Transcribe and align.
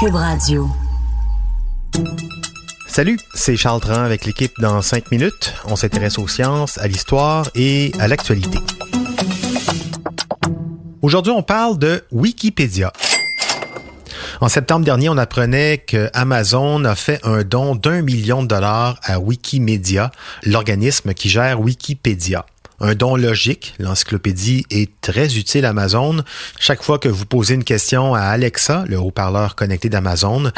Cube 0.00 0.14
Radio. 0.14 0.68
Salut, 2.86 3.18
c'est 3.34 3.56
Charles 3.56 3.80
Tran 3.80 4.02
avec 4.02 4.24
l'équipe 4.24 4.52
dans 4.60 4.80
5 4.82 5.10
minutes. 5.10 5.54
On 5.64 5.76
s'intéresse 5.76 6.18
aux 6.18 6.28
sciences, 6.28 6.78
à 6.78 6.86
l'histoire 6.86 7.48
et 7.54 7.92
à 7.98 8.08
l'actualité. 8.08 8.58
Aujourd'hui, 11.02 11.32
on 11.32 11.42
parle 11.42 11.78
de 11.78 12.04
Wikipédia. 12.12 12.92
En 14.40 14.48
septembre 14.48 14.84
dernier, 14.84 15.08
on 15.08 15.16
apprenait 15.16 15.78
que 15.78 16.10
Amazon 16.14 16.84
a 16.84 16.94
fait 16.94 17.18
un 17.24 17.42
don 17.42 17.74
d'un 17.74 18.02
million 18.02 18.42
de 18.42 18.48
dollars 18.48 19.00
à 19.02 19.18
Wikimedia, 19.18 20.12
l'organisme 20.44 21.12
qui 21.14 21.28
gère 21.28 21.60
Wikipédia 21.60 22.46
un 22.80 22.94
don 22.94 23.16
logique. 23.16 23.74
L'encyclopédie 23.78 24.64
est 24.70 24.90
très 25.00 25.36
utile 25.36 25.64
à 25.64 25.70
Amazon. 25.70 26.22
Chaque 26.58 26.82
fois 26.82 26.98
que 26.98 27.08
vous 27.08 27.26
posez 27.26 27.54
une 27.54 27.64
question 27.64 28.14
à 28.14 28.20
Alexa, 28.20 28.84
le 28.88 28.98
haut-parleur 28.98 29.54
connecté 29.54 29.88
d'Amazon, 29.88 30.50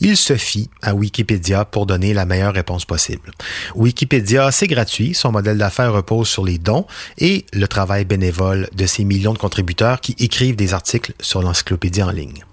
il 0.00 0.16
se 0.16 0.36
fie 0.36 0.70
à 0.82 0.94
Wikipédia 0.94 1.64
pour 1.64 1.86
donner 1.86 2.14
la 2.14 2.24
meilleure 2.24 2.54
réponse 2.54 2.84
possible. 2.84 3.30
Wikipédia, 3.74 4.50
c'est 4.50 4.66
gratuit. 4.66 5.14
Son 5.14 5.32
modèle 5.32 5.58
d'affaires 5.58 5.92
repose 5.92 6.28
sur 6.28 6.44
les 6.44 6.58
dons 6.58 6.86
et 7.18 7.46
le 7.52 7.68
travail 7.68 8.04
bénévole 8.04 8.68
de 8.74 8.86
ces 8.86 9.04
millions 9.04 9.32
de 9.32 9.38
contributeurs 9.38 10.00
qui 10.00 10.14
écrivent 10.18 10.56
des 10.56 10.74
articles 10.74 11.12
sur 11.20 11.42
l'encyclopédie 11.42 12.02
en 12.02 12.10
ligne. 12.10 12.44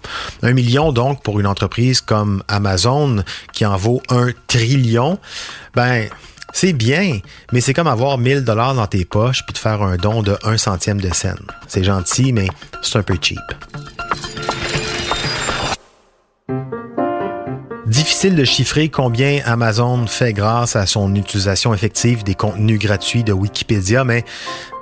Un 0.42 0.54
million 0.54 0.92
donc 0.92 1.24
pour 1.24 1.40
une 1.40 1.48
entreprise 1.48 2.02
comme 2.02 2.44
Amazon 2.48 3.24
qui 3.54 3.66
en 3.66 3.78
vaut 3.78 4.02
un 4.10 4.30
trillion. 4.48 5.20
Ben, 5.74 6.08
c'est 6.56 6.72
bien, 6.72 7.20
mais 7.52 7.60
c'est 7.60 7.74
comme 7.74 7.86
avoir 7.86 8.18
1000 8.18 8.46
dollars 8.46 8.76
dans 8.76 8.88
tes 8.88 9.04
poches 9.04 9.46
puis 9.46 9.54
te 9.54 9.60
faire 9.60 9.82
un 9.82 9.98
don 9.98 10.24
de 10.24 10.38
1 10.42 10.58
centième 10.58 11.02
de 11.02 11.14
scène. 11.14 11.46
C'est 11.68 11.84
gentil, 11.84 12.32
mais 12.32 12.48
c'est 12.82 12.98
un 12.98 13.04
peu 13.04 13.18
cheap. 13.22 13.42
Difficile 17.86 18.38
de 18.38 18.46
chiffrer 18.46 18.88
combien 18.88 19.42
Amazon 19.44 20.08
fait 20.08 20.32
grâce 20.32 20.78
à 20.78 20.86
son 20.86 21.14
utilisation 21.14 21.74
effective 21.74 22.24
des 22.24 22.36
contenus 22.36 22.80
gratuits 22.80 23.26
de 23.26 23.34
Wikipédia, 23.34 24.06
mais 24.06 24.24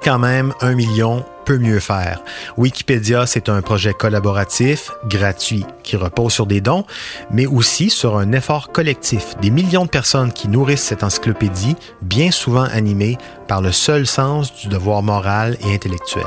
quand 0.04 0.20
même 0.20 0.54
un 0.62 0.76
million 0.76 1.26
peut 1.46 1.58
mieux 1.58 1.80
faire. 1.80 2.22
Wikipédia, 2.58 3.26
c'est 3.26 3.50
un 3.50 3.62
projet 3.62 3.94
collaboratif, 3.94 4.92
gratuit, 5.08 5.66
qui 5.84 5.96
repose 5.96 6.34
sur 6.34 6.46
des 6.46 6.62
dons, 6.62 6.86
mais 7.32 7.46
aussi 7.46 7.90
sur 7.90 8.18
un 8.18 8.32
effort 8.32 8.72
collectif. 8.72 9.36
Des 9.42 9.50
millions 9.50 9.86
de 9.86 9.90
personnes 9.90 10.32
qui 10.32 10.48
nourrissent 10.48 10.84
cette 10.84 11.04
encyclopédie, 11.04 11.76
bien 12.02 12.32
souvent 12.32 12.64
animée 12.64 13.18
par 13.48 13.62
le 13.62 13.72
seul 13.72 14.08
sens 14.08 14.54
du 14.56 14.68
devoir 14.68 15.04
moral 15.04 15.58
et 15.62 15.74
intellectuel. 15.74 16.26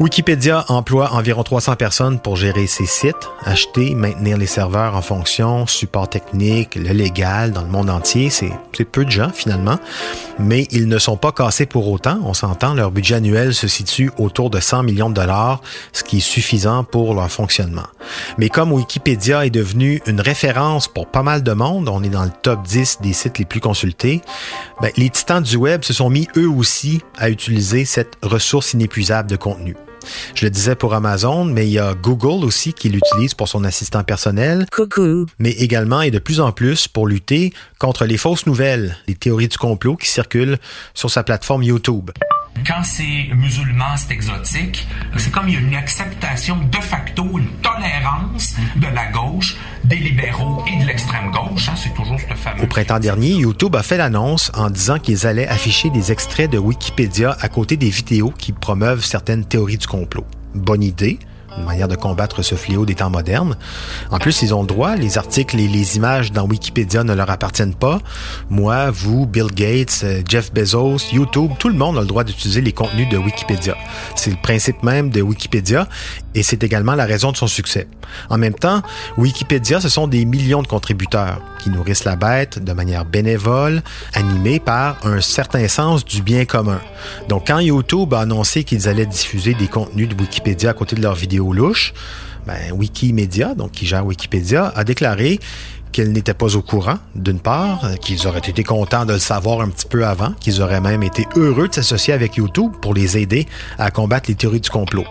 Wikipédia 0.00 0.64
emploie 0.68 1.12
environ 1.12 1.42
300 1.42 1.76
personnes 1.76 2.20
pour 2.20 2.36
gérer 2.36 2.66
ses 2.66 2.86
sites, 2.86 3.28
acheter, 3.44 3.94
maintenir 3.94 4.38
les 4.38 4.46
serveurs 4.46 4.96
en 4.96 5.02
fonction, 5.02 5.66
support 5.66 6.08
technique, 6.08 6.74
le 6.76 6.92
légal 6.92 7.52
dans 7.52 7.60
le 7.60 7.68
monde 7.68 7.90
entier. 7.90 8.30
C'est 8.30 8.50
peu 8.90 9.04
de 9.04 9.10
gens 9.10 9.28
finalement, 9.28 9.78
mais 10.38 10.66
ils 10.70 10.88
ne 10.88 10.98
sont 10.98 11.18
pas 11.18 11.32
cassés 11.32 11.66
pour 11.66 11.86
autant. 11.90 12.18
On 12.24 12.32
s'entend, 12.32 12.72
leur 12.72 12.90
budget 12.90 13.16
annuel 13.16 13.52
se 13.52 13.68
situe 13.68 14.10
autour 14.20 14.50
de 14.50 14.60
100 14.60 14.82
millions 14.82 15.10
de 15.10 15.14
dollars, 15.14 15.60
ce 15.92 16.04
qui 16.04 16.18
est 16.18 16.20
suffisant 16.20 16.84
pour 16.84 17.14
leur 17.14 17.30
fonctionnement. 17.30 17.86
Mais 18.38 18.48
comme 18.48 18.72
Wikipédia 18.72 19.46
est 19.46 19.50
devenu 19.50 20.02
une 20.06 20.20
référence 20.20 20.88
pour 20.88 21.06
pas 21.06 21.22
mal 21.22 21.42
de 21.42 21.52
monde, 21.52 21.88
on 21.88 22.02
est 22.02 22.08
dans 22.08 22.24
le 22.24 22.30
top 22.42 22.62
10 22.62 22.98
des 23.00 23.12
sites 23.12 23.38
les 23.38 23.44
plus 23.44 23.60
consultés, 23.60 24.20
ben, 24.80 24.90
les 24.96 25.10
titans 25.10 25.42
du 25.42 25.56
web 25.56 25.84
se 25.84 25.92
sont 25.92 26.10
mis 26.10 26.28
eux 26.36 26.48
aussi 26.48 27.00
à 27.18 27.30
utiliser 27.30 27.84
cette 27.84 28.16
ressource 28.22 28.74
inépuisable 28.74 29.28
de 29.28 29.36
contenu. 29.36 29.76
Je 30.34 30.44
le 30.44 30.50
disais 30.50 30.74
pour 30.74 30.94
Amazon, 30.94 31.44
mais 31.44 31.66
il 31.66 31.72
y 31.72 31.78
a 31.78 31.94
Google 31.94 32.44
aussi 32.44 32.72
qui 32.72 32.88
l'utilise 32.88 33.34
pour 33.34 33.48
son 33.48 33.64
assistant 33.64 34.02
personnel. 34.02 34.66
Coucou. 34.72 35.26
Mais 35.38 35.50
également 35.50 36.02
et 36.02 36.10
de 36.10 36.18
plus 36.18 36.40
en 36.40 36.52
plus 36.52 36.88
pour 36.88 37.06
lutter 37.06 37.52
contre 37.78 38.04
les 38.06 38.16
fausses 38.16 38.46
nouvelles, 38.46 38.96
les 39.08 39.14
théories 39.14 39.48
du 39.48 39.58
complot 39.58 39.96
qui 39.96 40.08
circulent 40.08 40.58
sur 40.94 41.10
sa 41.10 41.22
plateforme 41.22 41.62
YouTube. 41.62 42.10
Quand 42.66 42.82
c'est 42.82 43.28
musulman, 43.34 43.96
c'est 43.96 44.12
exotique. 44.12 44.86
C'est 45.16 45.30
comme 45.30 45.48
il 45.48 45.54
y 45.54 45.56
a 45.56 45.60
une 45.60 45.74
acceptation 45.74 46.56
de 46.56 46.76
facto, 46.76 47.38
une 47.38 47.48
tolérance 47.62 48.54
de 48.76 48.86
la 48.86 49.06
gauche, 49.10 49.56
des 49.84 49.96
libéraux 49.96 50.62
et 50.66 50.82
de 50.82 50.86
l'extrême 50.86 51.30
gauche. 51.30 51.68
Hein, 51.68 51.74
c'est 51.76 51.94
toujours 51.94 52.18
ce 52.20 52.34
fameux. 52.34 52.62
Au 52.62 52.66
printemps 52.66 53.00
dernier, 53.00 53.30
YouTube 53.30 53.74
a 53.76 53.82
fait 53.82 53.96
l'annonce 53.96 54.52
en 54.54 54.70
disant 54.70 54.98
qu'ils 54.98 55.26
allaient 55.26 55.48
afficher 55.48 55.90
des 55.90 56.12
extraits 56.12 56.50
de 56.50 56.58
Wikipédia 56.58 57.36
à 57.40 57.48
côté 57.48 57.76
des 57.76 57.90
vidéos 57.90 58.30
qui 58.30 58.52
promeuvent 58.52 59.04
certaines 59.04 59.44
théories 59.44 59.78
du 59.78 59.86
complot. 59.86 60.26
Bonne 60.54 60.82
idée 60.82 61.18
une 61.60 61.66
manière 61.66 61.88
de 61.88 61.96
combattre 61.96 62.42
ce 62.42 62.54
fléau 62.54 62.84
des 62.84 62.94
temps 62.94 63.10
modernes. 63.10 63.56
En 64.10 64.18
plus, 64.18 64.42
ils 64.42 64.54
ont 64.54 64.62
le 64.62 64.66
droit. 64.66 64.96
Les 64.96 65.18
articles 65.18 65.58
et 65.58 65.68
les 65.68 65.96
images 65.96 66.32
dans 66.32 66.46
Wikipédia 66.46 67.04
ne 67.04 67.14
leur 67.14 67.30
appartiennent 67.30 67.74
pas. 67.74 68.00
Moi, 68.48 68.90
vous, 68.90 69.26
Bill 69.26 69.48
Gates, 69.54 70.00
euh, 70.04 70.22
Jeff 70.28 70.52
Bezos, 70.52 71.12
YouTube, 71.12 71.52
tout 71.58 71.68
le 71.68 71.74
monde 71.74 71.98
a 71.98 72.00
le 72.00 72.06
droit 72.06 72.24
d'utiliser 72.24 72.60
les 72.60 72.72
contenus 72.72 73.08
de 73.08 73.18
Wikipédia. 73.18 73.76
C'est 74.16 74.30
le 74.30 74.36
principe 74.42 74.82
même 74.82 75.10
de 75.10 75.20
Wikipédia 75.22 75.86
et 76.34 76.42
c'est 76.42 76.62
également 76.64 76.94
la 76.94 77.04
raison 77.04 77.32
de 77.32 77.36
son 77.36 77.46
succès. 77.46 77.88
En 78.28 78.38
même 78.38 78.54
temps, 78.54 78.82
Wikipédia, 79.18 79.80
ce 79.80 79.88
sont 79.88 80.08
des 80.08 80.24
millions 80.24 80.62
de 80.62 80.66
contributeurs 80.66 81.40
qui 81.62 81.70
nourrissent 81.70 82.04
la 82.04 82.16
bête 82.16 82.62
de 82.62 82.72
manière 82.72 83.04
bénévole, 83.04 83.82
animée 84.14 84.60
par 84.60 84.96
un 85.04 85.20
certain 85.20 85.68
sens 85.68 86.04
du 86.04 86.22
bien 86.22 86.44
commun. 86.44 86.80
Donc, 87.28 87.48
quand 87.48 87.58
YouTube 87.58 88.14
a 88.14 88.20
annoncé 88.20 88.64
qu'ils 88.64 88.88
allaient 88.88 89.06
diffuser 89.06 89.54
des 89.54 89.68
contenus 89.68 90.08
de 90.08 90.14
Wikipédia 90.14 90.70
à 90.70 90.72
côté 90.72 90.96
de 90.96 91.02
leurs 91.02 91.14
vidéos 91.14 91.49
louches, 91.52 91.92
ben, 92.46 92.72
Wikimedia, 92.72 93.54
donc 93.54 93.72
qui 93.72 93.86
gère 93.86 94.06
Wikipédia, 94.06 94.72
a 94.74 94.84
déclaré 94.84 95.40
qu'elles 95.92 96.12
n'étaient 96.12 96.34
pas 96.34 96.56
au 96.56 96.62
courant, 96.62 96.98
d'une 97.14 97.40
part, 97.40 97.80
qu'ils 98.00 98.26
auraient 98.26 98.38
été 98.38 98.62
contents 98.62 99.04
de 99.04 99.14
le 99.14 99.18
savoir 99.18 99.60
un 99.60 99.68
petit 99.68 99.86
peu 99.86 100.06
avant, 100.06 100.32
qu'ils 100.40 100.62
auraient 100.62 100.80
même 100.80 101.02
été 101.02 101.26
heureux 101.36 101.68
de 101.68 101.74
s'associer 101.74 102.14
avec 102.14 102.36
YouTube 102.36 102.72
pour 102.80 102.94
les 102.94 103.18
aider 103.18 103.46
à 103.78 103.90
combattre 103.90 104.28
les 104.28 104.34
théories 104.34 104.60
du 104.60 104.70
complot. 104.70 105.04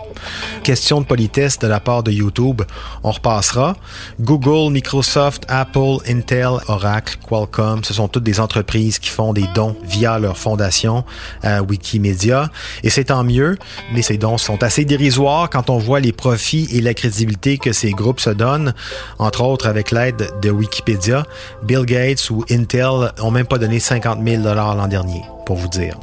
Question 0.62 1.00
de 1.00 1.06
politesse 1.06 1.58
de 1.58 1.66
la 1.66 1.80
part 1.80 2.02
de 2.02 2.10
YouTube, 2.10 2.62
on 3.02 3.10
repassera. 3.10 3.76
Google, 4.20 4.72
Microsoft, 4.72 5.44
Apple, 5.48 5.98
Intel, 6.08 6.50
Oracle, 6.68 7.16
Qualcomm, 7.26 7.84
ce 7.84 7.94
sont 7.94 8.08
toutes 8.08 8.24
des 8.24 8.40
entreprises 8.40 8.98
qui 8.98 9.10
font 9.10 9.32
des 9.32 9.46
dons 9.54 9.76
via 9.84 10.18
leur 10.18 10.36
fondation 10.36 11.04
à 11.42 11.62
Wikimedia, 11.62 12.50
et 12.82 12.90
c'est 12.90 13.04
tant 13.04 13.24
mieux, 13.24 13.56
mais 13.92 14.02
ces 14.02 14.16
dons 14.16 14.38
sont 14.38 14.62
assez 14.62 14.84
dérisoires 14.84 15.50
quand 15.50 15.70
on 15.70 15.78
voit 15.78 16.00
les 16.00 16.12
profits 16.12 16.68
et 16.72 16.80
la 16.80 16.94
crédibilité 16.94 17.19
que 17.62 17.72
ces 17.72 17.92
groupes 17.92 18.20
se 18.20 18.30
donnent, 18.30 18.74
entre 19.18 19.42
autres 19.42 19.66
avec 19.66 19.90
l'aide 19.90 20.30
de 20.42 20.50
Wikipédia, 20.50 21.24
Bill 21.62 21.84
Gates 21.84 22.30
ou 22.30 22.44
Intel 22.50 23.12
ont 23.20 23.30
même 23.30 23.46
pas 23.46 23.58
donné 23.58 23.80
50 23.80 24.20
000 24.26 24.42
dollars 24.42 24.74
l'an 24.74 24.88
dernier, 24.88 25.22
pour 25.46 25.56
vous 25.56 25.68
dire. 25.68 25.98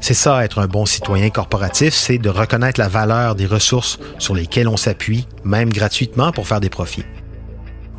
C'est 0.00 0.14
ça, 0.14 0.44
être 0.44 0.60
un 0.60 0.66
bon 0.66 0.86
citoyen 0.86 1.28
corporatif, 1.30 1.92
c'est 1.92 2.18
de 2.18 2.30
reconnaître 2.30 2.80
la 2.80 2.88
valeur 2.88 3.34
des 3.34 3.46
ressources 3.46 3.98
sur 4.18 4.34
lesquelles 4.34 4.68
on 4.68 4.76
s'appuie, 4.76 5.26
même 5.44 5.70
gratuitement, 5.70 6.30
pour 6.30 6.46
faire 6.46 6.60
des 6.60 6.70
profits. 6.70 7.04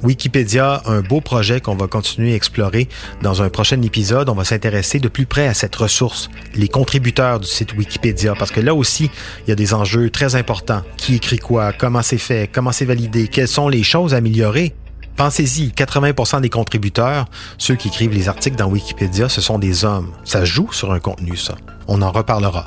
Wikipédia, 0.04 0.81
un 0.86 1.01
beau 1.01 1.22
projet 1.22 1.62
qu'on 1.62 1.75
va 1.75 1.88
continuer 1.88 2.34
à 2.34 2.36
explorer 2.36 2.88
dans 3.22 3.42
un 3.42 3.50
prochain 3.50 3.81
épisode. 3.81 4.30
On 4.30 4.34
va 4.34 4.46
s'intéresser 4.46 5.00
de 5.00 5.07
plus 5.07 5.25
près 5.25 5.48
à 5.48 5.54
cette 5.54 5.75
ressource, 5.75 6.30
les 6.56 6.68
contributeurs 6.68 7.40
du 7.40 7.48
site 7.48 7.74
Wikipédia, 7.74 8.34
parce 8.38 8.51
que 8.51 8.62
là 8.62 8.74
aussi, 8.74 9.12
il 9.46 9.50
y 9.50 9.51
a 9.51 9.56
des 9.56 9.74
enjeux 9.74 10.10
très 10.10 10.36
importants. 10.36 10.84
Qui 10.98 11.16
écrit 11.16 11.40
quoi? 11.40 11.74
Comment 11.74 12.01
c'est 12.01 12.18
fait? 12.18 12.50
Comment 12.51 12.72
c'est 12.72 12.86
validé? 12.86 13.28
Quelles 13.28 13.48
sont 13.48 13.68
les 13.68 13.84
choses 13.84 14.13
à 14.13 14.18
améliorer? 14.18 14.74
Pensez-y, 15.19 15.72
80% 15.72 16.40
des 16.40 16.50
contributeurs, 16.50 17.25
ceux 17.57 17.75
qui 17.75 17.90
écrivent 17.90 18.13
les 18.13 18.30
articles 18.30 18.56
dans 18.56 18.68
Wikipédia, 18.68 19.28
ce 19.28 19.42
sont 19.42 19.60
des 19.60 19.84
hommes. 19.84 20.13
Ça 20.24 20.46
joue 20.46 20.72
sur 20.72 20.94
un 20.94 21.00
contenu, 21.01 21.36
ça. 21.36 21.56
On 21.90 22.01
en 22.01 22.12
reparlera. 22.13 22.66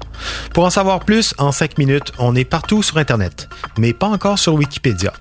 Pour 0.53 0.67
en 0.67 0.71
savoir 0.71 1.01
plus, 1.01 1.33
en 1.39 1.51
5 1.51 1.79
minutes, 1.79 2.13
on 2.19 2.35
est 2.35 2.45
partout 2.45 2.83
sur 2.83 2.99
Internet, 2.99 3.49
mais 3.79 3.95
pas 3.95 4.09
encore 4.09 4.39
sur 4.39 4.53
Wikipédia. 4.53 5.15